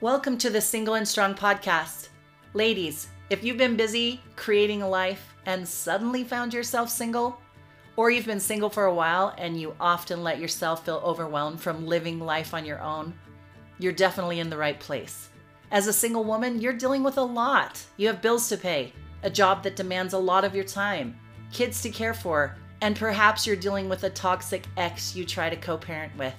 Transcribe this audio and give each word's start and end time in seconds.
Welcome 0.00 0.38
to 0.38 0.50
the 0.50 0.60
Single 0.60 0.94
and 0.94 1.08
Strong 1.08 1.34
podcast. 1.34 2.10
Ladies, 2.54 3.08
if 3.30 3.42
you've 3.42 3.56
been 3.56 3.76
busy 3.76 4.22
creating 4.36 4.80
a 4.80 4.88
life 4.88 5.34
and 5.44 5.66
suddenly 5.66 6.22
found 6.22 6.54
yourself 6.54 6.88
single, 6.88 7.40
or 7.96 8.08
you've 8.08 8.24
been 8.24 8.38
single 8.38 8.70
for 8.70 8.84
a 8.84 8.94
while 8.94 9.34
and 9.38 9.60
you 9.60 9.74
often 9.80 10.22
let 10.22 10.38
yourself 10.38 10.84
feel 10.84 11.02
overwhelmed 11.04 11.60
from 11.60 11.84
living 11.84 12.20
life 12.20 12.54
on 12.54 12.64
your 12.64 12.80
own, 12.80 13.12
you're 13.80 13.90
definitely 13.90 14.38
in 14.38 14.48
the 14.48 14.56
right 14.56 14.78
place. 14.78 15.30
As 15.72 15.88
a 15.88 15.92
single 15.92 16.22
woman, 16.22 16.60
you're 16.60 16.72
dealing 16.72 17.02
with 17.02 17.18
a 17.18 17.22
lot. 17.22 17.84
You 17.96 18.06
have 18.06 18.22
bills 18.22 18.48
to 18.50 18.56
pay, 18.56 18.92
a 19.24 19.30
job 19.30 19.64
that 19.64 19.74
demands 19.74 20.14
a 20.14 20.18
lot 20.18 20.44
of 20.44 20.54
your 20.54 20.62
time, 20.62 21.18
kids 21.52 21.82
to 21.82 21.90
care 21.90 22.14
for, 22.14 22.56
and 22.82 22.94
perhaps 22.94 23.48
you're 23.48 23.56
dealing 23.56 23.88
with 23.88 24.04
a 24.04 24.10
toxic 24.10 24.62
ex 24.76 25.16
you 25.16 25.24
try 25.24 25.50
to 25.50 25.56
co 25.56 25.76
parent 25.76 26.16
with. 26.16 26.34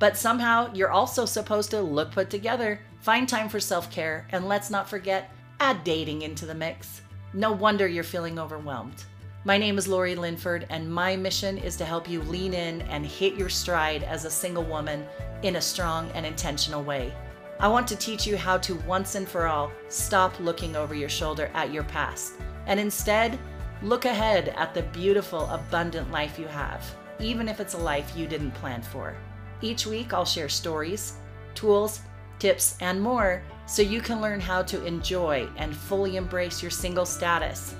But 0.00 0.16
somehow 0.16 0.74
you're 0.74 0.90
also 0.90 1.26
supposed 1.26 1.70
to 1.70 1.80
look 1.80 2.10
put 2.10 2.28
together, 2.28 2.80
find 3.04 3.28
time 3.28 3.50
for 3.50 3.60
self 3.60 3.90
care, 3.90 4.26
and 4.32 4.48
let's 4.48 4.70
not 4.70 4.88
forget, 4.88 5.30
add 5.60 5.84
dating 5.84 6.22
into 6.22 6.46
the 6.46 6.54
mix. 6.54 7.02
No 7.34 7.52
wonder 7.52 7.86
you're 7.86 8.02
feeling 8.02 8.38
overwhelmed. 8.38 9.04
My 9.44 9.58
name 9.58 9.76
is 9.76 9.86
Lori 9.86 10.14
Linford, 10.14 10.66
and 10.70 10.90
my 10.90 11.14
mission 11.14 11.58
is 11.58 11.76
to 11.76 11.84
help 11.84 12.08
you 12.08 12.22
lean 12.22 12.54
in 12.54 12.80
and 12.82 13.04
hit 13.04 13.34
your 13.34 13.50
stride 13.50 14.04
as 14.04 14.24
a 14.24 14.30
single 14.30 14.64
woman 14.64 15.04
in 15.42 15.56
a 15.56 15.60
strong 15.60 16.10
and 16.12 16.24
intentional 16.24 16.82
way. 16.82 17.12
I 17.60 17.68
want 17.68 17.86
to 17.88 17.96
teach 17.96 18.26
you 18.26 18.38
how 18.38 18.56
to 18.56 18.76
once 18.86 19.16
and 19.16 19.28
for 19.28 19.48
all 19.48 19.70
stop 19.90 20.40
looking 20.40 20.74
over 20.74 20.94
your 20.94 21.10
shoulder 21.10 21.50
at 21.52 21.70
your 21.70 21.84
past 21.84 22.32
and 22.66 22.80
instead 22.80 23.38
look 23.82 24.06
ahead 24.06 24.48
at 24.56 24.72
the 24.72 24.82
beautiful, 24.82 25.44
abundant 25.50 26.10
life 26.10 26.38
you 26.38 26.46
have, 26.46 26.82
even 27.20 27.50
if 27.50 27.60
it's 27.60 27.74
a 27.74 27.78
life 27.78 28.16
you 28.16 28.26
didn't 28.26 28.52
plan 28.52 28.80
for. 28.80 29.14
Each 29.60 29.86
week, 29.86 30.14
I'll 30.14 30.24
share 30.24 30.48
stories, 30.48 31.18
tools, 31.54 32.00
tips, 32.38 32.76
and 32.80 33.00
more 33.00 33.42
so 33.66 33.82
you 33.82 34.00
can 34.00 34.20
learn 34.20 34.40
how 34.40 34.62
to 34.62 34.84
enjoy 34.84 35.48
and 35.56 35.74
fully 35.74 36.16
embrace 36.16 36.62
your 36.62 36.70
single 36.70 37.06
status, 37.06 37.74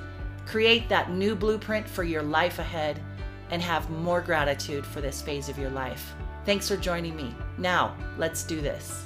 create 0.47 0.89
that 0.89 1.11
new 1.11 1.35
blueprint 1.35 1.89
for 1.89 2.05
your 2.05 2.23
life 2.23 2.59
ahead, 2.59 3.01
and 3.51 3.61
have 3.61 3.91
more 3.91 4.21
gratitude 4.21 4.87
for 4.87 5.01
this 5.01 5.21
phase 5.21 5.49
of 5.49 5.59
your 5.59 5.71
life. 5.71 6.15
Thanks 6.45 6.69
for 6.69 6.77
joining 6.77 7.15
me. 7.17 7.35
Now, 7.59 7.97
let's 8.19 8.43
do 8.43 8.61
this. 8.61 9.05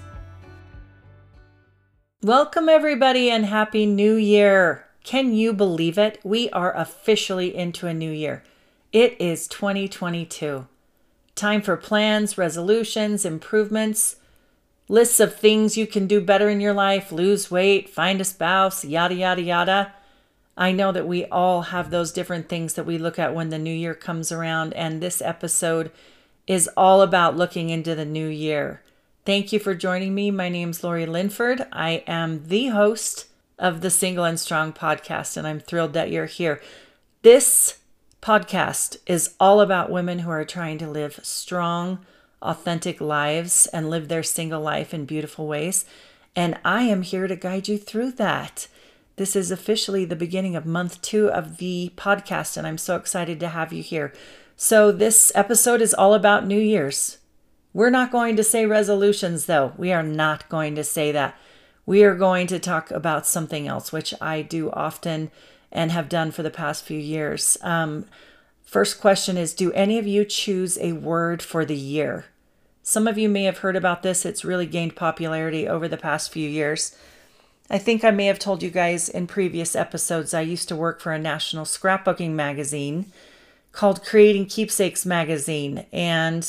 Welcome, 2.22 2.68
everybody, 2.68 3.30
and 3.30 3.46
Happy 3.46 3.86
New 3.86 4.16
Year! 4.16 4.86
Can 5.05 5.33
you 5.33 5.52
believe 5.52 5.96
it? 5.96 6.18
We 6.22 6.50
are 6.50 6.77
officially 6.77 7.55
into 7.56 7.86
a 7.86 7.94
new 7.94 8.10
year. 8.10 8.42
It 8.92 9.16
is 9.20 9.48
2022. 9.48 10.66
Time 11.34 11.62
for 11.62 11.77
plans, 11.77 12.36
resolutions, 12.36 13.24
improvements, 13.24 14.16
lists 14.89 15.20
of 15.20 15.36
things 15.36 15.77
you 15.77 15.86
can 15.86 16.06
do 16.06 16.20
better 16.20 16.48
in 16.48 16.61
your 16.61 16.72
life, 16.72 17.12
lose 17.12 17.50
weight, 17.50 17.89
find 17.89 18.20
a 18.20 18.25
spouse, 18.25 18.84
yada, 18.84 19.14
yada, 19.14 19.42
yada. 19.42 19.92
I 20.56 20.72
know 20.72 20.91
that 20.92 21.06
we 21.06 21.27
all 21.27 21.62
have 21.62 21.91
those 21.91 22.11
different 22.11 22.48
things 22.48 22.75
that 22.75 22.86
we 22.86 22.98
look 22.98 23.19
at 23.19 23.34
when 23.34 23.50
the 23.50 23.58
new 23.58 23.75
year 23.75 23.95
comes 23.95 24.33
around, 24.33 24.72
and 24.75 25.00
this 25.00 25.22
episode 25.22 25.92
is 26.47 26.69
all 26.77 27.03
about 27.03 27.36
looking 27.36 27.70
into 27.70 27.95
the 27.95 28.05
new 28.05 28.27
year. 28.27 28.83
Thank 29.25 29.53
you 29.53 29.58
for 29.58 29.75
joining 29.75 30.14
me. 30.14 30.30
My 30.30 30.48
name's 30.48 30.83
Lori 30.83 31.05
Linford. 31.05 31.67
I 31.70 32.02
am 32.06 32.48
the 32.48 32.69
host 32.69 33.27
of 33.58 33.83
the 33.83 33.91
Single 33.91 34.25
and 34.25 34.41
Strong 34.41 34.73
podcast, 34.73 35.36
and 35.36 35.47
I'm 35.47 35.61
thrilled 35.61 35.92
that 35.92 36.11
you're 36.11 36.27
here. 36.27 36.62
This 37.23 37.78
podcast 38.23 38.97
is 39.06 39.34
all 39.39 39.61
about 39.61 39.91
women 39.91 40.20
who 40.20 40.30
are 40.30 40.45
trying 40.45 40.78
to 40.78 40.89
live 40.89 41.20
strong, 41.23 41.98
authentic 42.42 43.00
lives 43.00 43.67
and 43.72 43.91
live 43.91 44.08
their 44.08 44.22
single 44.22 44.61
life 44.61 44.94
in 44.94 45.05
beautiful 45.05 45.47
ways. 45.47 45.84
And 46.36 46.58
I 46.64 46.83
am 46.83 47.03
here 47.03 47.27
to 47.27 47.36
guide 47.36 47.69
you 47.69 47.78
through 47.78 48.12
that. 48.12 48.69
This 49.17 49.34
is 49.34 49.50
officially 49.50 50.05
the 50.05 50.14
beginning 50.14 50.55
of 50.55 50.64
month 50.64 51.03
two 51.03 51.29
of 51.29 51.57
the 51.57 51.92
podcast, 51.96 52.57
and 52.57 52.67
I'm 52.67 52.79
so 52.79 52.96
excited 52.96 53.40
to 53.40 53.48
have 53.48 53.73
you 53.73 53.83
here. 53.83 54.12
So, 54.57 54.92
this 54.92 55.33
episode 55.35 55.80
is 55.80 55.95
all 55.95 56.14
about 56.14 56.46
New 56.46 56.61
Year's. 56.61 57.18
We're 57.73 57.90
not 57.90 58.12
going 58.12 58.36
to 58.36 58.45
say 58.45 58.67
resolutions, 58.67 59.46
though. 59.46 59.73
We 59.77 59.92
are 59.92 60.02
not 60.02 60.48
going 60.48 60.74
to 60.77 60.85
say 60.85 61.12
that. 61.12 61.36
We 61.85 62.05
are 62.05 62.14
going 62.14 62.46
to 62.48 62.58
talk 62.58 62.91
about 62.91 63.27
something 63.27 63.67
else, 63.67 63.92
which 63.92 64.14
I 64.20 64.42
do 64.42 64.70
often 64.70 65.30
and 65.73 65.91
have 65.92 66.08
done 66.08 66.30
for 66.30 66.42
the 66.42 66.51
past 66.51 66.85
few 66.85 66.98
years. 66.98 67.57
Um, 67.62 68.07
first 68.62 69.01
question 69.01 69.36
is 69.36 69.55
Do 69.55 69.73
any 69.73 69.98
of 69.98 70.07
you 70.07 70.24
choose 70.24 70.79
a 70.79 70.92
word 70.92 71.42
for 71.42 71.64
the 71.64 71.77
year? 71.77 72.27
Some 72.88 73.06
of 73.06 73.18
you 73.18 73.28
may 73.28 73.44
have 73.44 73.58
heard 73.58 73.76
about 73.76 74.02
this. 74.02 74.24
It's 74.24 74.46
really 74.46 74.64
gained 74.64 74.96
popularity 74.96 75.68
over 75.68 75.88
the 75.88 75.98
past 75.98 76.32
few 76.32 76.48
years. 76.48 76.96
I 77.68 77.76
think 77.76 78.02
I 78.02 78.10
may 78.10 78.24
have 78.24 78.38
told 78.38 78.62
you 78.62 78.70
guys 78.70 79.10
in 79.10 79.26
previous 79.26 79.76
episodes, 79.76 80.32
I 80.32 80.40
used 80.40 80.68
to 80.68 80.74
work 80.74 81.02
for 81.02 81.12
a 81.12 81.18
national 81.18 81.66
scrapbooking 81.66 82.30
magazine 82.30 83.12
called 83.72 84.06
Creating 84.06 84.46
Keepsakes 84.46 85.04
Magazine. 85.04 85.84
And 85.92 86.48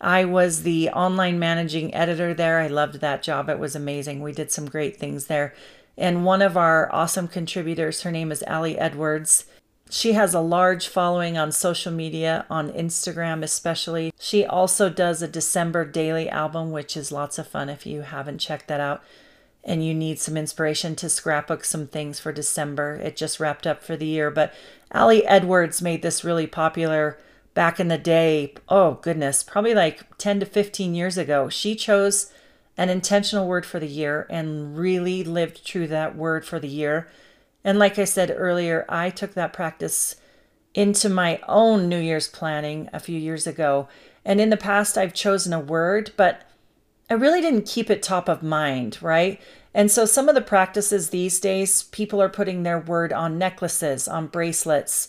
I 0.00 0.24
was 0.24 0.64
the 0.64 0.88
online 0.88 1.38
managing 1.38 1.94
editor 1.94 2.34
there. 2.34 2.58
I 2.58 2.66
loved 2.66 2.94
that 2.96 3.22
job. 3.22 3.48
It 3.48 3.60
was 3.60 3.76
amazing. 3.76 4.20
We 4.20 4.32
did 4.32 4.50
some 4.50 4.66
great 4.66 4.96
things 4.96 5.26
there. 5.26 5.54
And 5.96 6.24
one 6.24 6.42
of 6.42 6.56
our 6.56 6.92
awesome 6.92 7.28
contributors, 7.28 8.02
her 8.02 8.10
name 8.10 8.32
is 8.32 8.42
Ali 8.48 8.76
Edwards. 8.76 9.44
She 9.90 10.12
has 10.12 10.34
a 10.34 10.40
large 10.40 10.88
following 10.88 11.38
on 11.38 11.50
social 11.52 11.92
media, 11.92 12.44
on 12.50 12.70
Instagram 12.72 13.42
especially. 13.42 14.12
She 14.18 14.44
also 14.44 14.90
does 14.90 15.22
a 15.22 15.28
December 15.28 15.84
daily 15.84 16.28
album, 16.28 16.70
which 16.70 16.96
is 16.96 17.10
lots 17.10 17.38
of 17.38 17.48
fun 17.48 17.68
if 17.68 17.86
you 17.86 18.02
haven't 18.02 18.38
checked 18.38 18.68
that 18.68 18.80
out 18.80 19.02
and 19.64 19.84
you 19.84 19.92
need 19.92 20.18
some 20.18 20.36
inspiration 20.36 20.96
to 20.96 21.08
scrapbook 21.08 21.64
some 21.64 21.86
things 21.86 22.18
for 22.18 22.32
December. 22.32 22.96
It 22.96 23.16
just 23.16 23.38
wrapped 23.38 23.66
up 23.66 23.82
for 23.82 23.96
the 23.96 24.06
year. 24.06 24.30
But 24.30 24.54
Ali 24.92 25.26
Edwards 25.26 25.82
made 25.82 26.02
this 26.02 26.24
really 26.24 26.46
popular 26.46 27.18
back 27.54 27.80
in 27.80 27.88
the 27.88 27.98
day, 27.98 28.54
oh 28.68 28.94
goodness, 29.02 29.42
probably 29.42 29.74
like 29.74 30.16
10 30.16 30.40
to 30.40 30.46
15 30.46 30.94
years 30.94 31.18
ago, 31.18 31.48
she 31.48 31.74
chose 31.74 32.32
an 32.76 32.88
intentional 32.88 33.48
word 33.48 33.66
for 33.66 33.80
the 33.80 33.88
year 33.88 34.26
and 34.30 34.78
really 34.78 35.24
lived 35.24 35.66
true 35.66 35.88
that 35.88 36.14
word 36.14 36.44
for 36.44 36.60
the 36.60 36.68
year. 36.68 37.08
And 37.64 37.78
like 37.78 37.98
I 37.98 38.04
said 38.04 38.34
earlier, 38.34 38.84
I 38.88 39.10
took 39.10 39.34
that 39.34 39.52
practice 39.52 40.16
into 40.74 41.08
my 41.08 41.40
own 41.48 41.88
New 41.88 41.98
Year's 41.98 42.28
planning 42.28 42.88
a 42.92 43.00
few 43.00 43.18
years 43.18 43.46
ago. 43.46 43.88
And 44.24 44.40
in 44.40 44.50
the 44.50 44.56
past, 44.56 44.96
I've 44.96 45.14
chosen 45.14 45.52
a 45.52 45.60
word, 45.60 46.12
but 46.16 46.42
I 47.10 47.14
really 47.14 47.40
didn't 47.40 47.66
keep 47.66 47.90
it 47.90 48.02
top 48.02 48.28
of 48.28 48.42
mind, 48.42 48.98
right? 49.00 49.40
And 49.74 49.90
so 49.90 50.04
some 50.04 50.28
of 50.28 50.34
the 50.34 50.40
practices 50.40 51.10
these 51.10 51.40
days, 51.40 51.84
people 51.84 52.20
are 52.20 52.28
putting 52.28 52.62
their 52.62 52.78
word 52.78 53.12
on 53.12 53.38
necklaces, 53.38 54.06
on 54.06 54.26
bracelets, 54.26 55.08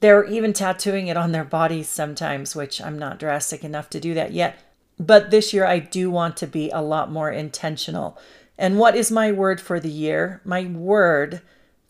they're 0.00 0.24
even 0.26 0.52
tattooing 0.52 1.06
it 1.06 1.16
on 1.16 1.32
their 1.32 1.44
bodies 1.44 1.88
sometimes, 1.88 2.54
which 2.54 2.80
I'm 2.80 2.98
not 2.98 3.18
drastic 3.18 3.64
enough 3.64 3.88
to 3.90 4.00
do 4.00 4.12
that 4.14 4.32
yet. 4.32 4.58
But 4.98 5.30
this 5.30 5.52
year, 5.54 5.64
I 5.64 5.78
do 5.78 6.10
want 6.10 6.36
to 6.38 6.46
be 6.46 6.68
a 6.70 6.82
lot 6.82 7.10
more 7.10 7.30
intentional. 7.30 8.18
And 8.58 8.78
what 8.78 8.96
is 8.96 9.10
my 9.10 9.32
word 9.32 9.60
for 9.60 9.80
the 9.80 9.90
year? 9.90 10.42
My 10.44 10.66
word 10.66 11.40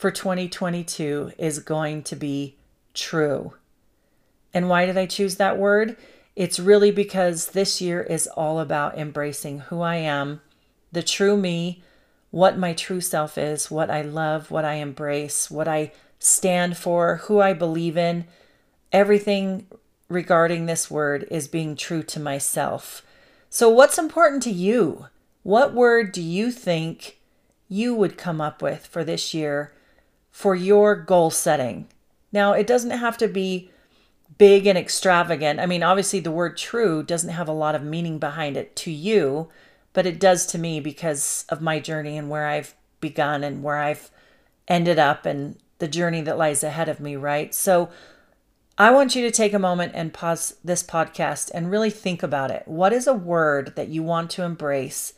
for 0.04 0.10
2022 0.10 1.32
is 1.38 1.60
going 1.60 2.02
to 2.02 2.14
be 2.14 2.58
true. 2.92 3.54
And 4.52 4.68
why 4.68 4.84
did 4.84 4.98
I 4.98 5.06
choose 5.06 5.36
that 5.36 5.56
word? 5.56 5.96
It's 6.36 6.60
really 6.60 6.90
because 6.90 7.46
this 7.46 7.80
year 7.80 8.02
is 8.02 8.26
all 8.26 8.60
about 8.60 8.98
embracing 8.98 9.60
who 9.60 9.80
I 9.80 9.96
am, 9.96 10.42
the 10.92 11.02
true 11.02 11.38
me, 11.38 11.82
what 12.30 12.58
my 12.58 12.74
true 12.74 13.00
self 13.00 13.38
is, 13.38 13.70
what 13.70 13.88
I 13.88 14.02
love, 14.02 14.50
what 14.50 14.66
I 14.66 14.74
embrace, 14.74 15.50
what 15.50 15.66
I 15.66 15.90
stand 16.18 16.76
for, 16.76 17.22
who 17.24 17.40
I 17.40 17.54
believe 17.54 17.96
in. 17.96 18.26
Everything 18.92 19.66
regarding 20.10 20.66
this 20.66 20.90
word 20.90 21.26
is 21.30 21.48
being 21.48 21.76
true 21.76 22.02
to 22.02 22.20
myself. 22.20 23.00
So, 23.48 23.70
what's 23.70 23.96
important 23.96 24.42
to 24.42 24.50
you? 24.50 25.06
What 25.44 25.72
word 25.72 26.12
do 26.12 26.20
you 26.20 26.50
think 26.50 27.20
you 27.70 27.94
would 27.94 28.18
come 28.18 28.42
up 28.42 28.60
with 28.60 28.86
for 28.86 29.02
this 29.02 29.32
year 29.32 29.72
for 30.34 30.56
your 30.56 30.96
goal 30.96 31.30
setting? 31.30 31.86
Now, 32.32 32.54
it 32.54 32.66
doesn't 32.66 32.90
have 32.90 33.16
to 33.18 33.28
be 33.28 33.70
big 34.36 34.66
and 34.66 34.76
extravagant. 34.76 35.60
I 35.60 35.66
mean, 35.66 35.84
obviously, 35.84 36.18
the 36.18 36.32
word 36.32 36.56
true 36.56 37.04
doesn't 37.04 37.30
have 37.30 37.46
a 37.46 37.52
lot 37.52 37.76
of 37.76 37.84
meaning 37.84 38.18
behind 38.18 38.56
it 38.56 38.74
to 38.76 38.90
you, 38.90 39.48
but 39.92 40.06
it 40.06 40.18
does 40.18 40.44
to 40.46 40.58
me 40.58 40.80
because 40.80 41.44
of 41.50 41.62
my 41.62 41.78
journey 41.78 42.18
and 42.18 42.28
where 42.28 42.48
I've 42.48 42.74
begun 43.00 43.44
and 43.44 43.62
where 43.62 43.78
I've 43.78 44.10
ended 44.66 44.98
up 44.98 45.24
and 45.24 45.56
the 45.78 45.86
journey 45.86 46.20
that 46.22 46.36
lies 46.36 46.64
ahead 46.64 46.88
of 46.88 46.98
me, 46.98 47.14
right? 47.14 47.54
So 47.54 47.90
I 48.76 48.90
want 48.90 49.14
you 49.14 49.22
to 49.22 49.30
take 49.30 49.52
a 49.52 49.58
moment 49.60 49.92
and 49.94 50.12
pause 50.12 50.56
this 50.64 50.82
podcast 50.82 51.52
and 51.54 51.70
really 51.70 51.90
think 51.90 52.24
about 52.24 52.50
it. 52.50 52.64
What 52.66 52.92
is 52.92 53.06
a 53.06 53.14
word 53.14 53.76
that 53.76 53.88
you 53.88 54.02
want 54.02 54.30
to 54.32 54.42
embrace 54.42 55.12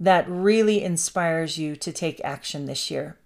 that 0.00 0.28
really 0.28 0.82
inspires 0.82 1.56
you 1.56 1.76
to 1.76 1.92
take 1.92 2.20
action 2.24 2.66
this 2.66 2.90
year? 2.90 3.16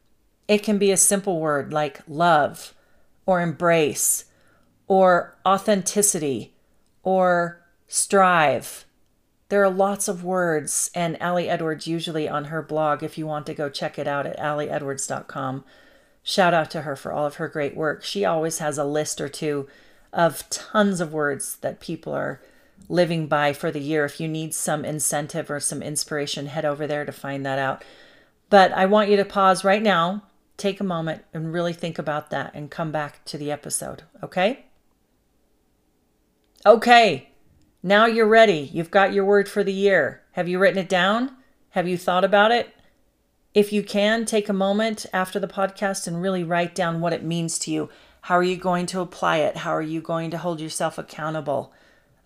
It 0.47 0.63
can 0.63 0.79
be 0.79 0.91
a 0.91 0.97
simple 0.97 1.41
word 1.41 1.73
like 1.73 2.01
love 2.07 2.75
or 3.27 3.41
embrace 3.41 4.27
or 4.87 5.37
authenticity 5.47 6.55
or 7.03 7.63
strive 7.89 8.85
There 9.51 9.63
are 9.63 9.71
lots 9.71 10.09
of 10.09 10.25
words, 10.25 10.91
and 10.95 11.17
Ali 11.21 11.49
Edwards 11.49 11.87
usually 11.87 12.29
on 12.29 12.47
her 12.47 12.63
blog, 12.63 13.03
if 13.03 13.17
you 13.19 13.27
want 13.27 13.47
to 13.47 13.55
go 13.55 13.69
check 13.69 13.99
it 13.99 14.09
out 14.09 14.27
at 14.27 14.39
aliedwards.com. 14.39 15.65
Shout 16.23 16.55
out 16.55 16.71
to 16.73 16.83
her 16.83 16.97
for 16.97 17.13
all 17.13 17.27
of 17.27 17.37
her 17.37 17.49
great 17.49 17.77
work. 17.77 18.03
She 18.03 18.25
always 18.25 18.59
has 18.59 18.79
a 18.79 18.85
list 18.85 19.21
or 19.21 19.29
two 19.29 19.69
of 20.13 20.49
tons 20.49 21.01
of 21.01 21.13
words 21.13 21.57
that 21.59 21.79
people 21.81 22.15
are 22.15 22.41
living 22.89 23.27
by 23.27 23.53
for 23.53 23.71
the 23.71 23.81
year. 23.81 24.05
If 24.05 24.19
you 24.19 24.29
need 24.29 24.55
some 24.55 24.85
incentive 24.85 25.51
or 25.51 25.61
some 25.61 25.83
inspiration, 25.83 26.47
head 26.47 26.65
over 26.65 26.87
there 26.87 27.05
to 27.05 27.13
find 27.13 27.45
that 27.45 27.59
out. 27.59 27.85
But 28.49 28.73
I 28.73 28.87
want 28.87 29.11
you 29.11 29.17
to 29.19 29.25
pause 29.25 29.63
right 29.65 29.83
now, 29.83 30.23
take 30.57 30.81
a 30.81 30.85
moment, 30.85 31.25
and 31.33 31.53
really 31.53 31.73
think 31.73 31.99
about 31.99 32.31
that 32.31 32.53
and 32.55 32.71
come 32.71 32.93
back 32.93 33.25
to 33.27 33.39
the 33.39 33.51
episode, 33.51 34.05
okay? 34.23 34.67
Okay, 36.65 37.31
now 37.83 38.07
you're 38.07 38.27
ready. 38.27 38.71
You've 38.73 38.91
got 38.91 39.13
your 39.13 39.25
word 39.25 39.49
for 39.49 39.63
the 39.63 39.73
year. 39.73 40.23
Have 40.33 40.49
you 40.49 40.59
written 40.59 40.79
it 40.79 40.89
down? 40.89 41.37
Have 41.71 41.87
you 41.87 41.99
thought 41.99 42.25
about 42.25 42.53
it? 42.53 42.75
If 43.53 43.73
you 43.73 43.83
can, 43.83 44.25
take 44.25 44.49
a 44.49 44.55
moment 44.55 45.07
after 45.13 45.39
the 45.39 45.47
podcast 45.47 46.07
and 46.07 46.23
really 46.23 46.43
write 46.43 46.75
down 46.75 47.01
what 47.01 47.13
it 47.13 47.23
means 47.23 47.59
to 47.61 47.71
you. 47.71 47.89
How 48.23 48.37
are 48.37 48.43
you 48.43 48.57
going 48.57 48.87
to 48.87 49.01
apply 49.01 49.39
it? 49.39 49.59
How 49.59 49.71
are 49.71 49.83
you 49.83 50.01
going 50.01 50.31
to 50.31 50.39
hold 50.39 50.61
yourself 50.61 50.99
accountable? 50.99 51.73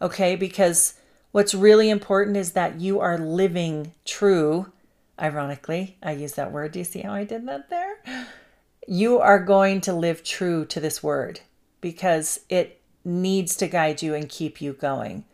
Okay, 0.01 0.37
because 0.37 0.95
what's 1.33 1.55
really 1.55 1.91
important 1.91 2.37
is 2.37 2.53
that 2.53 2.81
you 2.81 3.01
are 3.01 3.19
living 3.19 3.95
true. 4.05 4.73
Ironically, 5.21 5.99
I 6.03 6.13
use 6.13 6.35
that 6.35 6.53
word. 6.53 6.71
Do 6.73 6.79
you 6.79 6.85
see 6.85 7.01
how 7.01 7.13
I 7.13 7.25
did 7.25 7.47
that 7.49 7.69
there? 7.69 7.88
You 8.91 9.19
are 9.19 9.39
going 9.39 9.83
to 9.83 9.93
live 9.93 10.25
true 10.25 10.65
to 10.65 10.81
this 10.81 11.03
word 11.03 11.41
because 11.83 12.41
it 12.49 12.81
needs 13.05 13.55
to 13.57 13.69
guide 13.69 14.01
you 14.01 14.15
and 14.15 14.27
keep 14.27 14.63
you 14.63 14.73
going. 14.73 15.27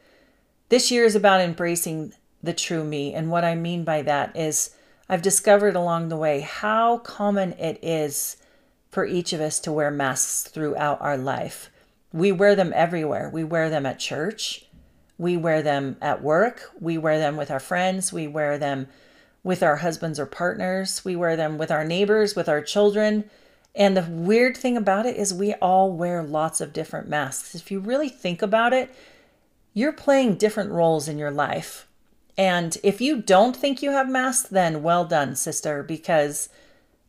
This 0.71 0.91
year 0.91 1.05
is 1.05 1.15
about 1.15 1.41
embracing 1.41 2.15
the 2.43 2.53
true 2.53 2.83
me. 2.83 3.15
And 3.15 3.31
what 3.31 3.45
I 3.45 3.55
mean 3.55 3.85
by 3.85 4.03
that 4.03 4.37
is 4.37 4.75
I've 5.09 5.23
discovered 5.23 5.77
along 5.77 6.09
the 6.09 6.17
way 6.17 6.41
how 6.41 6.99
common 6.99 7.53
it 7.53 7.79
is 7.81 8.39
for 8.91 9.07
each 9.07 9.33
of 9.33 9.41
us 9.41 9.61
to 9.61 9.73
wear 9.73 9.93
masks 9.93 10.43
throughout 10.51 11.01
our 11.01 11.17
life. 11.17 11.71
We 12.13 12.33
wear 12.33 12.57
them 12.57 12.73
everywhere. 12.75 13.31
We 13.33 13.45
wear 13.45 13.71
them 13.71 13.87
at 13.87 14.01
church. 14.01 14.67
We 15.17 15.37
wear 15.37 15.63
them 15.63 15.97
at 16.03 16.25
work. 16.25 16.73
We 16.81 16.99
wear 16.99 17.21
them 17.21 17.37
with 17.37 17.53
our 17.53 17.61
friends. 17.61 18.13
We 18.13 18.27
wear 18.27 18.59
them 18.59 18.89
with 19.45 19.63
our 19.63 19.77
husbands 19.77 20.19
or 20.19 20.27
partners. 20.27 21.05
We 21.05 21.15
wear 21.15 21.37
them 21.37 21.57
with 21.57 21.71
our 21.71 21.85
neighbors, 21.85 22.35
with 22.35 22.49
our 22.49 22.61
children. 22.61 23.31
And 23.75 23.97
the 23.97 24.03
weird 24.09 24.57
thing 24.57 24.77
about 24.77 25.07
it 25.07 25.17
is, 25.17 25.35
we 25.35 25.55
all 25.55 25.91
wear 25.91 26.23
lots 26.23 26.61
of 26.61 26.73
different 26.73 27.09
masks. 27.09 27.55
If 27.55 27.71
you 27.71 27.81
really 27.81 28.09
think 28.09 28.41
about 28.41 28.73
it, 28.73 28.95
you're 29.73 29.93
playing 29.93 30.37
different 30.37 30.71
roles 30.71 31.09
in 31.09 31.19
your 31.19 31.33
life. 31.33 31.89
And 32.39 32.77
if 32.83 33.01
you 33.01 33.21
don't 33.21 33.57
think 33.57 33.83
you 33.83 33.91
have 33.91 34.09
masks, 34.09 34.49
then 34.49 34.83
well 34.83 35.05
done, 35.05 35.35
sister, 35.35 35.83
because 35.83 36.49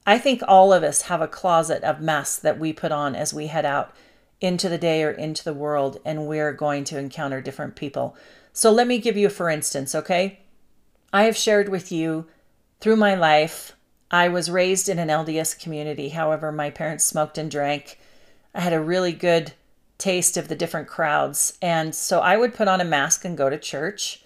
I 0.08 0.18
think 0.18 0.42
all 0.48 0.74
of 0.74 0.84
us 0.84 1.04
have 1.04 1.22
a 1.22 1.28
closet 1.28 1.84
of 1.84 2.02
masks 2.02 2.38
that 2.40 2.60
we 2.60 2.74
put 2.74 2.92
on 2.92 3.16
as 3.16 3.34
we 3.34 3.48
head 3.48 3.66
out 3.66 3.94
into 4.42 4.70
the 4.70 4.78
day 4.78 5.04
or 5.04 5.12
into 5.12 5.44
the 5.44 5.54
world, 5.54 6.00
and 6.04 6.28
we're 6.28 6.54
going 6.54 6.84
to 6.86 7.00
encounter 7.00 7.42
different 7.42 7.76
people. 7.76 8.16
So 8.54 8.72
let 8.72 8.88
me 8.88 9.00
give 9.00 9.18
you, 9.18 9.30
for 9.30 9.50
instance, 9.50 9.96
okay? 9.96 10.40
I 11.14 11.24
have 11.24 11.38
shared 11.38 11.70
with 11.70 11.92
you 11.92 12.28
through 12.80 12.98
my 12.98 13.16
life, 13.16 13.76
I 14.12 14.28
was 14.28 14.52
raised 14.52 14.88
in 14.90 15.00
an 15.00 15.10
LDS 15.10 15.60
community. 15.60 16.10
However, 16.10 16.52
my 16.52 16.70
parents 16.70 17.04
smoked 17.04 17.38
and 17.38 17.50
drank. 17.50 18.00
I 18.54 18.62
had 18.62 18.74
a 18.74 18.82
really 18.82 19.12
good 19.12 19.54
taste 19.98 20.38
of 20.38 20.48
the 20.48 20.56
different 20.56 20.88
crowds. 20.88 21.58
And 21.62 21.96
so 21.96 22.20
I 22.20 22.38
would 22.38 22.54
put 22.54 22.68
on 22.68 22.82
a 22.82 22.86
mask 22.86 23.26
and 23.26 23.38
go 23.38 23.50
to 23.50 23.58
church 23.58 24.24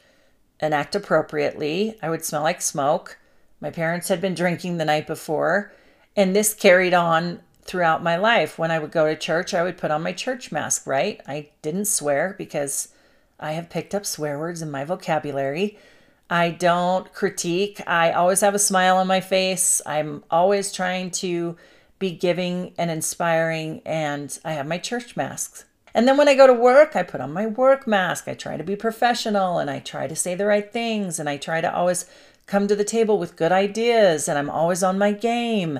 and 0.60 0.74
act 0.74 0.96
appropriately. 0.96 1.98
I 2.02 2.10
would 2.10 2.26
smell 2.26 2.44
like 2.44 2.62
smoke. 2.62 3.18
My 3.62 3.70
parents 3.70 4.08
had 4.08 4.22
been 4.22 4.36
drinking 4.36 4.78
the 4.78 4.86
night 4.86 5.06
before, 5.06 5.74
and 6.16 6.36
this 6.36 6.54
carried 6.54 6.94
on 6.94 7.42
throughout 7.64 8.02
my 8.02 8.16
life. 8.16 8.58
When 8.58 8.72
I 8.72 8.80
would 8.80 8.92
go 8.92 9.06
to 9.06 9.16
church, 9.16 9.54
I 9.54 9.64
would 9.64 9.78
put 9.78 9.92
on 9.92 10.02
my 10.02 10.14
church 10.14 10.52
mask, 10.52 10.88
right? 10.88 11.22
I 11.28 11.50
didn't 11.62 11.86
swear 11.86 12.36
because 12.38 12.90
I 13.40 13.52
have 13.54 13.70
picked 13.70 13.94
up 13.94 14.06
swear 14.06 14.40
words 14.40 14.62
in 14.62 14.72
my 14.72 14.86
vocabulary. 14.86 15.78
I 16.30 16.52
don't 16.52 17.12
critique. 17.14 17.81
I 17.88 18.12
always 18.12 18.42
have 18.42 18.54
a 18.54 18.60
smile 18.60 18.98
on 18.98 19.08
my 19.08 19.20
face. 19.20 19.81
I'm 19.86 20.24
always 20.30 20.72
trying 20.72 21.12
to 21.12 21.58
be 21.98 22.12
giving 22.12 22.74
and 22.78 22.92
inspiring, 22.92 23.81
and 23.86 24.38
I 24.46 24.54
have 24.54 24.68
my 24.68 24.78
church 24.78 25.18
masks. 25.18 25.66
And 25.94 26.08
then 26.08 26.18
when 26.18 26.28
I 26.28 26.36
go 26.36 26.48
to 26.48 26.54
work, 26.54 26.96
I 26.96 27.04
put 27.04 27.22
on 27.22 27.34
my 27.34 27.48
work 27.48 27.88
mask. 27.88 28.28
I 28.28 28.34
try 28.36 28.58
to 28.58 28.64
be 28.64 28.76
professional 28.76 29.58
and 29.58 29.70
I 29.70 29.80
try 29.80 30.08
to 30.08 30.16
say 30.16 30.36
the 30.36 30.46
right 30.46 30.72
things 30.72 31.20
and 31.20 31.28
I 31.28 31.38
try 31.38 31.62
to 31.62 31.74
always 31.74 32.06
come 32.46 32.68
to 32.68 32.75
the 32.75 32.84
table 32.84 33.18
with 33.18 33.36
good 33.36 33.52
ideas 33.52 34.28
and 34.28 34.38
I'm 34.38 34.50
always 34.50 34.84
on 34.84 34.98
my 34.98 35.12
game. 35.12 35.80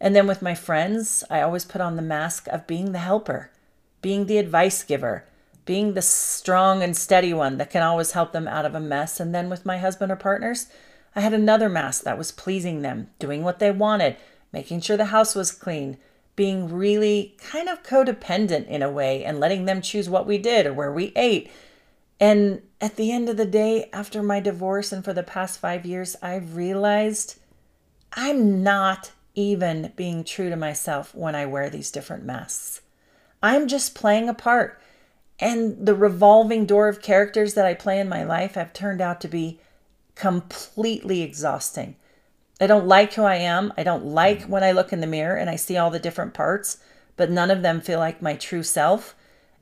And 0.00 0.14
then 0.14 0.26
with 0.26 0.42
my 0.42 0.54
friends, 0.54 1.24
I 1.30 1.40
always 1.40 1.64
put 1.64 1.80
on 1.80 1.96
the 1.96 2.02
mask 2.02 2.48
of 2.48 2.66
being 2.66 2.92
the 2.92 2.98
helper, 2.98 3.50
being 4.02 4.26
the 4.26 4.38
advice 4.38 4.82
giver, 4.82 5.24
being 5.66 5.92
the 5.92 6.02
strong 6.02 6.82
and 6.82 6.96
steady 6.96 7.34
one 7.34 7.58
that 7.58 7.70
can 7.70 7.82
always 7.82 8.12
help 8.12 8.32
them 8.32 8.48
out 8.48 8.64
of 8.64 8.74
a 8.74 8.80
mess. 8.80 9.20
And 9.20 9.34
then 9.34 9.50
with 9.50 9.66
my 9.66 9.76
husband 9.76 10.10
or 10.10 10.16
partners, 10.16 10.68
I 11.14 11.20
had 11.20 11.34
another 11.34 11.68
mask 11.68 12.04
that 12.04 12.16
was 12.16 12.32
pleasing 12.32 12.80
them, 12.80 13.10
doing 13.18 13.42
what 13.42 13.58
they 13.58 13.70
wanted, 13.70 14.16
making 14.52 14.80
sure 14.80 14.96
the 14.96 15.06
house 15.06 15.34
was 15.34 15.52
clean, 15.52 15.98
being 16.36 16.72
really 16.72 17.36
kind 17.38 17.68
of 17.68 17.82
codependent 17.82 18.66
in 18.68 18.82
a 18.82 18.90
way 18.90 19.24
and 19.24 19.38
letting 19.38 19.66
them 19.66 19.82
choose 19.82 20.08
what 20.08 20.26
we 20.26 20.38
did 20.38 20.66
or 20.66 20.72
where 20.72 20.92
we 20.92 21.12
ate 21.16 21.50
and 22.18 22.62
at 22.80 22.96
the 22.96 23.12
end 23.12 23.28
of 23.28 23.36
the 23.36 23.46
day, 23.46 23.88
after 23.92 24.22
my 24.22 24.40
divorce 24.40 24.92
and 24.92 25.04
for 25.04 25.12
the 25.12 25.22
past 25.22 25.60
five 25.60 25.84
years, 25.84 26.16
I've 26.22 26.56
realized 26.56 27.38
I'm 28.12 28.62
not 28.62 29.12
even 29.34 29.92
being 29.96 30.24
true 30.24 30.48
to 30.48 30.56
myself 30.56 31.14
when 31.14 31.34
I 31.34 31.44
wear 31.44 31.68
these 31.68 31.90
different 31.90 32.24
masks. 32.24 32.80
I'm 33.42 33.68
just 33.68 33.94
playing 33.94 34.28
a 34.28 34.34
part. 34.34 34.80
And 35.38 35.86
the 35.86 35.94
revolving 35.94 36.66
door 36.66 36.88
of 36.88 37.02
characters 37.02 37.54
that 37.54 37.66
I 37.66 37.74
play 37.74 38.00
in 38.00 38.08
my 38.08 38.24
life 38.24 38.54
have 38.54 38.72
turned 38.72 39.00
out 39.00 39.20
to 39.20 39.28
be 39.28 39.60
completely 40.14 41.22
exhausting. 41.22 41.96
I 42.60 42.66
don't 42.66 42.86
like 42.86 43.12
who 43.14 43.22
I 43.22 43.36
am. 43.36 43.72
I 43.76 43.82
don't 43.82 44.06
like 44.06 44.44
when 44.44 44.64
I 44.64 44.72
look 44.72 44.92
in 44.92 45.00
the 45.00 45.06
mirror 45.06 45.36
and 45.36 45.50
I 45.50 45.56
see 45.56 45.76
all 45.76 45.90
the 45.90 45.98
different 45.98 46.32
parts, 46.32 46.78
but 47.16 47.30
none 47.30 47.50
of 47.50 47.62
them 47.62 47.82
feel 47.82 47.98
like 47.98 48.22
my 48.22 48.34
true 48.34 48.62
self. 48.62 49.14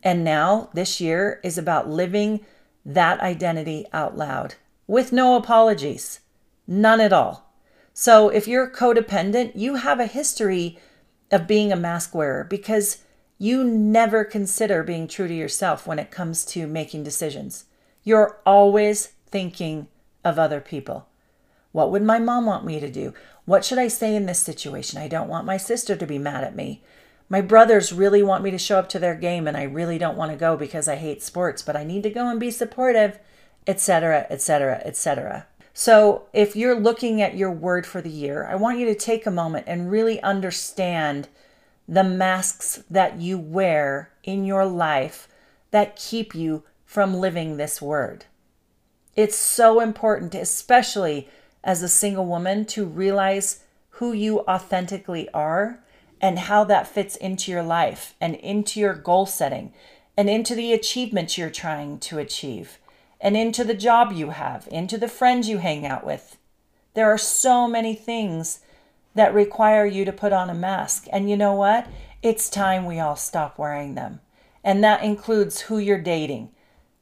And 0.02 0.22
now, 0.22 0.70
this 0.74 1.00
year 1.00 1.40
is 1.42 1.58
about 1.58 1.88
living 1.88 2.44
that 2.84 3.20
identity 3.20 3.86
out 3.92 4.16
loud 4.16 4.54
with 4.86 5.12
no 5.12 5.36
apologies, 5.36 6.20
none 6.66 7.00
at 7.00 7.12
all. 7.12 7.52
So, 7.92 8.28
if 8.28 8.46
you're 8.46 8.70
codependent, 8.70 9.52
you 9.54 9.76
have 9.76 9.98
a 9.98 10.06
history 10.06 10.78
of 11.30 11.46
being 11.46 11.72
a 11.72 11.76
mask 11.76 12.14
wearer 12.14 12.44
because 12.44 12.98
you 13.38 13.64
never 13.64 14.24
consider 14.24 14.82
being 14.82 15.08
true 15.08 15.28
to 15.28 15.34
yourself 15.34 15.86
when 15.86 15.98
it 15.98 16.10
comes 16.10 16.44
to 16.46 16.66
making 16.66 17.02
decisions. 17.02 17.64
You're 18.02 18.40
always 18.46 19.12
thinking 19.26 19.88
of 20.24 20.38
other 20.38 20.60
people. 20.60 21.08
What 21.72 21.90
would 21.90 22.02
my 22.02 22.18
mom 22.18 22.46
want 22.46 22.64
me 22.64 22.78
to 22.78 22.90
do? 22.90 23.12
What 23.46 23.64
should 23.64 23.78
I 23.78 23.88
say 23.88 24.14
in 24.14 24.26
this 24.26 24.38
situation? 24.38 25.00
I 25.00 25.08
don't 25.08 25.28
want 25.28 25.46
my 25.46 25.56
sister 25.56 25.96
to 25.96 26.06
be 26.06 26.18
mad 26.18 26.44
at 26.44 26.54
me. 26.54 26.82
My 27.28 27.40
brothers 27.40 27.92
really 27.92 28.22
want 28.22 28.44
me 28.44 28.50
to 28.52 28.58
show 28.58 28.78
up 28.78 28.88
to 28.90 28.98
their 28.98 29.14
game 29.14 29.48
and 29.48 29.56
I 29.56 29.64
really 29.64 29.98
don't 29.98 30.16
want 30.16 30.30
to 30.30 30.36
go 30.36 30.56
because 30.56 30.86
I 30.86 30.96
hate 30.96 31.22
sports, 31.22 31.62
but 31.62 31.76
I 31.76 31.82
need 31.82 32.02
to 32.04 32.10
go 32.10 32.28
and 32.28 32.38
be 32.38 32.50
supportive, 32.50 33.18
etc., 33.66 34.26
etc., 34.30 34.80
etc. 34.84 35.46
So, 35.72 36.26
if 36.32 36.54
you're 36.54 36.78
looking 36.78 37.20
at 37.20 37.36
your 37.36 37.50
word 37.50 37.84
for 37.86 38.00
the 38.00 38.10
year, 38.10 38.46
I 38.46 38.54
want 38.54 38.78
you 38.78 38.86
to 38.86 38.94
take 38.94 39.26
a 39.26 39.30
moment 39.32 39.64
and 39.66 39.90
really 39.90 40.22
understand 40.22 41.26
the 41.86 42.04
masks 42.04 42.82
that 42.90 43.18
you 43.18 43.38
wear 43.38 44.10
in 44.22 44.44
your 44.44 44.64
life 44.64 45.28
that 45.70 45.96
keep 45.96 46.34
you 46.34 46.62
from 46.84 47.14
living 47.14 47.56
this 47.56 47.82
word. 47.82 48.24
It's 49.16 49.36
so 49.36 49.80
important, 49.80 50.34
especially 50.34 51.28
as 51.62 51.82
a 51.82 51.88
single 51.88 52.26
woman, 52.26 52.64
to 52.66 52.84
realize 52.84 53.64
who 53.90 54.12
you 54.12 54.40
authentically 54.40 55.28
are 55.30 55.80
and 56.20 56.38
how 56.38 56.64
that 56.64 56.88
fits 56.88 57.16
into 57.16 57.52
your 57.52 57.62
life 57.62 58.14
and 58.20 58.34
into 58.36 58.80
your 58.80 58.94
goal 58.94 59.26
setting 59.26 59.72
and 60.16 60.30
into 60.30 60.54
the 60.54 60.72
achievements 60.72 61.36
you're 61.36 61.50
trying 61.50 61.98
to 61.98 62.18
achieve 62.18 62.78
and 63.20 63.36
into 63.36 63.64
the 63.64 63.74
job 63.74 64.12
you 64.12 64.30
have, 64.30 64.68
into 64.70 64.98
the 64.98 65.08
friends 65.08 65.48
you 65.48 65.58
hang 65.58 65.86
out 65.86 66.04
with. 66.04 66.36
There 66.94 67.10
are 67.10 67.18
so 67.18 67.66
many 67.66 67.94
things 67.94 68.60
that 69.14 69.34
require 69.34 69.86
you 69.86 70.04
to 70.04 70.12
put 70.12 70.32
on 70.32 70.50
a 70.50 70.54
mask. 70.54 71.06
And 71.12 71.30
you 71.30 71.36
know 71.36 71.54
what? 71.54 71.86
It's 72.22 72.48
time 72.48 72.84
we 72.84 72.98
all 72.98 73.16
stop 73.16 73.58
wearing 73.58 73.94
them. 73.94 74.20
And 74.62 74.82
that 74.82 75.04
includes 75.04 75.62
who 75.62 75.78
you're 75.78 75.98
dating, 75.98 76.50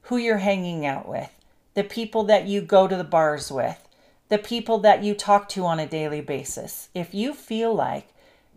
who 0.02 0.16
you're 0.16 0.38
hanging 0.38 0.84
out 0.84 1.08
with, 1.08 1.30
the 1.74 1.84
people 1.84 2.24
that 2.24 2.46
you 2.46 2.60
go 2.60 2.88
to 2.88 2.96
the 2.96 3.04
bars 3.04 3.50
with, 3.52 3.88
the 4.28 4.38
people 4.38 4.78
that 4.78 5.04
you 5.04 5.14
talk 5.14 5.48
to 5.50 5.64
on 5.64 5.78
a 5.78 5.86
daily 5.86 6.20
basis. 6.20 6.88
If 6.94 7.14
you 7.14 7.34
feel 7.34 7.74
like 7.74 8.08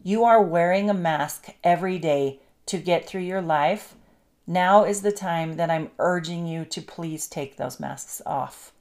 you 0.04 0.24
are 0.24 0.42
wearing 0.42 0.90
a 0.90 0.94
mask 0.94 1.50
every 1.64 2.00
day 2.00 2.40
to 2.66 2.78
get 2.78 3.08
through 3.08 3.22
your 3.22 3.42
life, 3.42 3.96
now 4.48 4.86
is 4.86 5.02
the 5.02 5.12
time 5.12 5.58
that 5.58 5.70
I'm 5.70 5.92
urging 6.00 6.48
you 6.48 6.66
to 6.66 6.82
please 6.82 7.28
take 7.28 7.58
those 7.58 7.80
masks 7.80 8.22
off. 8.26 8.72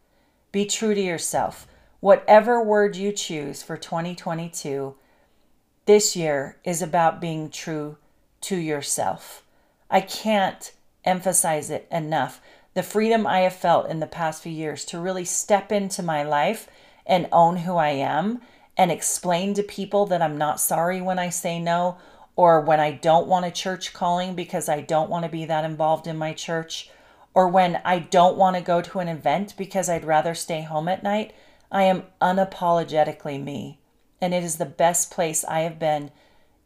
Be 0.52 0.66
true 0.66 0.94
to 0.94 1.00
yourself. 1.00 1.66
Whatever 2.04 2.62
word 2.62 2.96
you 2.96 3.12
choose 3.12 3.62
for 3.62 3.78
2022, 3.78 4.94
this 5.86 6.14
year 6.14 6.58
is 6.62 6.82
about 6.82 7.18
being 7.18 7.48
true 7.48 7.96
to 8.42 8.56
yourself. 8.56 9.42
I 9.88 10.02
can't 10.02 10.70
emphasize 11.06 11.70
it 11.70 11.88
enough. 11.90 12.42
The 12.74 12.82
freedom 12.82 13.26
I 13.26 13.40
have 13.40 13.54
felt 13.54 13.88
in 13.88 14.00
the 14.00 14.06
past 14.06 14.42
few 14.42 14.52
years 14.52 14.84
to 14.84 15.00
really 15.00 15.24
step 15.24 15.72
into 15.72 16.02
my 16.02 16.22
life 16.22 16.68
and 17.06 17.26
own 17.32 17.56
who 17.56 17.76
I 17.76 17.92
am 17.92 18.42
and 18.76 18.90
explain 18.90 19.54
to 19.54 19.62
people 19.62 20.04
that 20.04 20.20
I'm 20.20 20.36
not 20.36 20.60
sorry 20.60 21.00
when 21.00 21.18
I 21.18 21.30
say 21.30 21.58
no 21.58 21.96
or 22.36 22.60
when 22.60 22.80
I 22.80 22.90
don't 22.90 23.28
want 23.28 23.46
a 23.46 23.50
church 23.50 23.94
calling 23.94 24.34
because 24.34 24.68
I 24.68 24.82
don't 24.82 25.08
want 25.08 25.24
to 25.24 25.30
be 25.30 25.46
that 25.46 25.64
involved 25.64 26.06
in 26.06 26.18
my 26.18 26.34
church 26.34 26.90
or 27.32 27.48
when 27.48 27.80
I 27.82 27.98
don't 27.98 28.36
want 28.36 28.56
to 28.56 28.62
go 28.62 28.82
to 28.82 28.98
an 28.98 29.08
event 29.08 29.54
because 29.56 29.88
I'd 29.88 30.04
rather 30.04 30.34
stay 30.34 30.60
home 30.60 30.88
at 30.88 31.02
night. 31.02 31.32
I 31.70 31.84
am 31.84 32.04
unapologetically 32.20 33.42
me. 33.42 33.80
And 34.20 34.32
it 34.32 34.42
is 34.42 34.56
the 34.56 34.64
best 34.64 35.10
place 35.10 35.44
I 35.44 35.60
have 35.60 35.78
been 35.78 36.10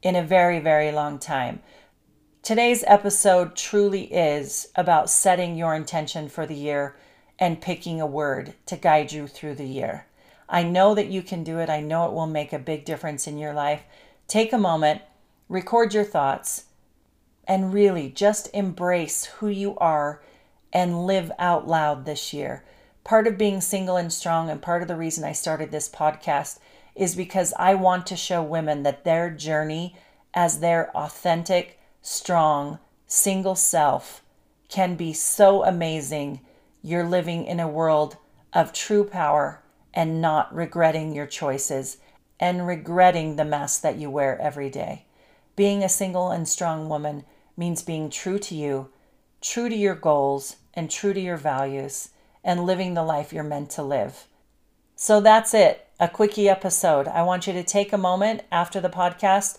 in 0.03 0.15
a 0.15 0.23
very, 0.23 0.61
very 0.61 0.93
long 0.93 1.19
time. 1.19 1.61
Today's 2.43 2.85
episode 2.87 3.57
truly 3.57 4.05
is 4.05 4.69
about 4.77 5.11
setting 5.11 5.57
your 5.57 5.75
intention 5.75 6.29
for 6.29 6.47
the 6.47 6.55
year 6.55 6.97
and 7.39 7.61
picking 7.61 8.01
a 8.01 8.07
word 8.07 8.55
to 8.67 8.77
guide 8.77 9.13
you 9.13 9.27
through 9.27 9.57
the 9.57 9.67
year. 9.67 10.07
I 10.49 10.63
know 10.63 10.95
that 10.95 11.09
you 11.09 11.23
can 11.23 11.45
do 11.45 11.59
it. 11.59 11.69
I 11.69 11.81
know 11.81 12.07
it 12.07 12.13
will 12.13 12.27
make 12.27 12.53
a 12.53 12.59
big 12.59 12.85
difference 12.85 13.27
in 13.27 13.39
your 13.39 13.53
life. 13.53 13.83
Take 14.29 14.53
a 14.53 14.59
moment, 14.59 15.03
record 15.49 15.93
your 15.93 16.05
thoughts, 16.05 16.65
and 17.47 17.73
really 17.73 18.09
just 18.11 18.49
embrace 18.55 19.25
who 19.25 19.49
you 19.49 19.77
are 19.79 20.23
and 20.73 21.07
live 21.07 21.33
out 21.39 21.67
loud 21.67 22.05
this 22.05 22.33
year. 22.33 22.65
Part 23.05 23.27
of 23.27 23.39
being 23.39 23.61
single 23.61 23.97
and 23.97 24.13
strong, 24.13 24.51
and 24.51 24.61
part 24.61 24.83
of 24.83 24.89
the 24.89 24.97
reason 24.97 25.25
I 25.25 25.33
started 25.33 25.71
this 25.71 25.89
podcast, 25.89 26.59
is 26.95 27.15
because 27.15 27.55
I 27.59 27.75
want 27.75 28.07
to 28.09 28.17
show 28.17 28.43
women 28.43 28.83
that 28.83 29.05
their 29.05 29.31
journey 29.31 29.97
as 30.35 30.61
their 30.61 30.95
authentic, 30.97 31.79
strong, 32.03 32.79
single 33.07 33.55
self 33.55 34.23
can 34.69 34.95
be 34.97 35.13
so 35.13 35.65
amazing. 35.65 36.41
You're 36.83 37.05
living 37.05 37.45
in 37.45 37.61
a 37.61 37.69
world 37.69 38.17
of 38.53 38.73
true 38.73 39.05
power 39.05 39.63
and 39.95 40.21
not 40.21 40.55
regretting 40.55 41.15
your 41.15 41.27
choices 41.27 41.99
and 42.41 42.67
regretting 42.67 43.37
the 43.37 43.45
mask 43.45 43.83
that 43.83 43.97
you 43.97 44.11
wear 44.11 44.39
every 44.41 44.71
day. 44.71 45.05
Being 45.57 45.83
a 45.83 45.89
single 45.89 46.31
and 46.31 46.47
strong 46.47 46.89
woman 46.89 47.25
means 47.57 47.83
being 47.83 48.11
true 48.11 48.39
to 48.39 48.55
you, 48.55 48.91
true 49.41 49.69
to 49.69 49.75
your 49.75 49.95
goals, 49.95 50.57
and 50.75 50.91
true 50.91 51.13
to 51.13 51.21
your 51.21 51.37
values, 51.37 52.11
and 52.49 52.65
living 52.65 52.95
the 52.95 53.03
life 53.03 53.31
you're 53.31 53.45
meant 53.45 53.69
to 53.69 53.83
live. 53.83 54.27
So 54.97 55.21
that's 55.21 55.53
it, 55.53 55.87
a 56.01 56.09
quickie 56.09 56.49
episode. 56.49 57.07
I 57.07 57.23
want 57.23 57.47
you 57.47 57.53
to 57.53 57.63
take 57.63 57.93
a 57.93 57.99
moment 57.99 58.41
after 58.51 58.81
the 58.81 58.89
podcast, 58.89 59.59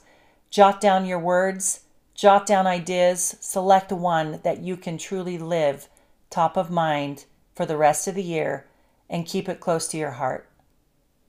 jot 0.50 0.81
down 0.81 1.05
your 1.05 1.19
words, 1.19 1.81
jot 2.15 2.48
down 2.48 2.65
ideas, 2.65 3.38
select 3.39 3.91
one 3.91 4.39
that 4.43 4.62
you 4.62 4.75
can 4.75 4.98
truly 4.98 5.38
live 5.38 5.88
top 6.31 6.58
of 6.58 6.72
mind 6.72 7.25
for 7.53 7.63
the 7.63 7.77
rest 7.77 8.08
of 8.08 8.15
the 8.15 8.24
year 8.24 8.65
and 9.08 9.27
keep 9.27 9.48
it 9.48 9.60
close 9.60 9.88
to 9.89 9.98
your 9.98 10.13
heart. 10.13 10.50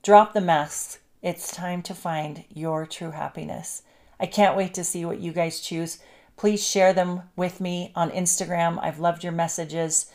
Drop 0.01 0.33
the 0.33 0.41
masks. 0.41 0.97
It's 1.21 1.55
time 1.55 1.83
to 1.83 1.93
find 1.93 2.43
your 2.49 2.87
true 2.87 3.11
happiness. 3.11 3.83
I 4.19 4.25
can't 4.25 4.57
wait 4.57 4.73
to 4.73 4.83
see 4.83 5.05
what 5.05 5.19
you 5.19 5.31
guys 5.31 5.59
choose. 5.59 5.99
Please 6.37 6.65
share 6.65 6.91
them 6.91 7.21
with 7.35 7.61
me 7.61 7.91
on 7.95 8.09
Instagram. 8.09 8.79
I've 8.81 8.99
loved 8.99 9.23
your 9.23 9.31
messages. 9.31 10.07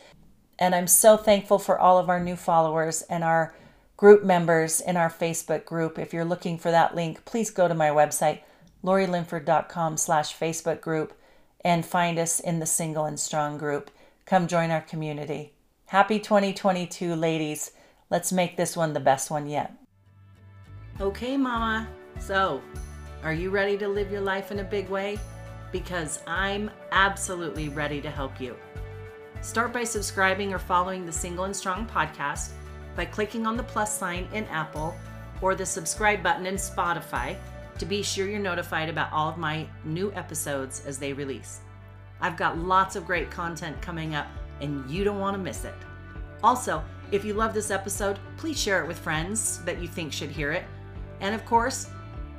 And 0.59 0.73
I'm 0.73 0.87
so 0.87 1.17
thankful 1.17 1.59
for 1.59 1.77
all 1.77 1.99
of 1.99 2.09
our 2.09 2.19
new 2.19 2.35
followers 2.35 3.03
and 3.03 3.23
our 3.23 3.53
group 3.95 4.23
members 4.23 4.79
in 4.79 4.97
our 4.97 5.09
Facebook 5.09 5.65
group. 5.65 5.99
If 5.99 6.13
you're 6.13 6.25
looking 6.25 6.57
for 6.57 6.71
that 6.71 6.95
link, 6.95 7.25
please 7.25 7.49
go 7.49 7.67
to 7.67 7.73
my 7.73 7.89
website, 7.89 8.41
lorilinford.com 8.83 9.97
slash 9.97 10.37
Facebook 10.37 10.81
group 10.81 11.13
and 11.61 11.85
find 11.85 12.17
us 12.17 12.39
in 12.39 12.59
the 12.59 12.65
Single 12.65 13.05
and 13.05 13.19
Strong 13.19 13.57
group. 13.57 13.91
Come 14.25 14.47
join 14.47 14.71
our 14.71 14.81
community. 14.81 15.53
Happy 15.87 16.19
2022, 16.19 17.15
ladies. 17.15 17.71
Let's 18.09 18.31
make 18.31 18.57
this 18.57 18.77
one 18.77 18.93
the 18.93 18.99
best 18.99 19.31
one 19.31 19.47
yet. 19.47 19.73
Okay, 20.99 21.37
Mama. 21.37 21.87
So, 22.19 22.61
are 23.23 23.33
you 23.33 23.49
ready 23.49 23.77
to 23.77 23.87
live 23.87 24.11
your 24.11 24.21
life 24.21 24.51
in 24.51 24.59
a 24.59 24.63
big 24.63 24.89
way? 24.89 25.19
Because 25.71 26.21
I'm 26.25 26.71
absolutely 26.91 27.69
ready 27.69 28.01
to 28.01 28.09
help 28.09 28.39
you. 28.39 28.55
Start 29.41 29.71
by 29.71 29.83
subscribing 29.83 30.53
or 30.53 30.59
following 30.59 31.05
the 31.05 31.11
Single 31.11 31.45
and 31.45 31.55
Strong 31.55 31.87
podcast 31.87 32.49
by 32.95 33.05
clicking 33.05 33.45
on 33.45 33.55
the 33.55 33.63
plus 33.63 33.97
sign 33.97 34.27
in 34.33 34.43
Apple 34.45 34.95
or 35.41 35.53
the 35.55 35.65
subscribe 35.65 36.23
button 36.23 36.47
in 36.47 36.55
Spotify 36.55 37.37
to 37.77 37.85
be 37.85 38.01
sure 38.01 38.27
you're 38.27 38.39
notified 38.39 38.89
about 38.89 39.13
all 39.13 39.29
of 39.29 39.37
my 39.37 39.67
new 39.85 40.11
episodes 40.13 40.83
as 40.85 40.97
they 40.97 41.13
release. 41.13 41.59
I've 42.19 42.35
got 42.35 42.57
lots 42.57 42.95
of 42.95 43.05
great 43.05 43.29
content 43.29 43.79
coming 43.79 44.15
up 44.15 44.27
and 44.59 44.89
you 44.89 45.03
don't 45.03 45.19
want 45.19 45.37
to 45.37 45.41
miss 45.41 45.63
it. 45.63 45.75
Also, 46.43 46.83
if 47.11 47.23
you 47.23 47.33
love 47.33 47.53
this 47.53 47.71
episode, 47.71 48.19
please 48.37 48.59
share 48.59 48.83
it 48.83 48.87
with 48.87 48.97
friends 48.97 49.63
that 49.65 49.79
you 49.79 49.87
think 49.87 50.11
should 50.11 50.31
hear 50.31 50.51
it. 50.51 50.65
And 51.21 51.35
of 51.35 51.45
course, 51.45 51.89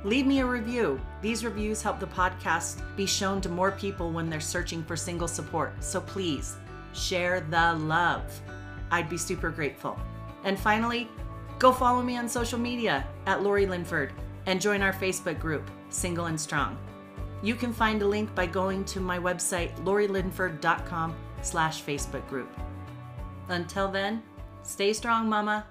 leave 0.03 0.27
me 0.27 0.39
a 0.39 0.45
review. 0.45 0.99
These 1.21 1.45
reviews 1.45 1.81
help 1.81 1.99
the 1.99 2.07
podcast 2.07 2.81
be 2.97 3.05
shown 3.05 3.39
to 3.41 3.49
more 3.49 3.71
people 3.71 4.11
when 4.11 4.29
they're 4.29 4.41
searching 4.41 4.83
for 4.83 4.97
single 4.97 5.27
support. 5.29 5.81
So 5.81 6.01
please 6.01 6.57
share 6.93 7.41
the 7.49 7.73
love. 7.73 8.41
I'd 8.91 9.09
be 9.09 9.17
super 9.17 9.49
grateful. 9.49 9.99
And 10.43 10.59
finally, 10.59 11.09
go 11.57 11.71
follow 11.71 12.01
me 12.01 12.17
on 12.17 12.27
social 12.29 12.59
media 12.59 13.05
at 13.25 13.43
Lori 13.43 13.65
Linford 13.65 14.13
and 14.45 14.61
join 14.61 14.81
our 14.81 14.93
Facebook 14.93 15.39
group, 15.39 15.69
Single 15.89 16.25
and 16.25 16.39
Strong. 16.39 16.77
You 17.41 17.55
can 17.55 17.73
find 17.73 18.01
a 18.01 18.07
link 18.07 18.33
by 18.35 18.45
going 18.45 18.83
to 18.85 18.99
my 18.99 19.17
website, 19.17 19.75
lorilinford.com 19.83 21.15
slash 21.41 21.83
Facebook 21.83 22.27
group. 22.27 22.49
Until 23.47 23.89
then, 23.89 24.21
stay 24.63 24.93
strong, 24.93 25.29
Mama. 25.29 25.65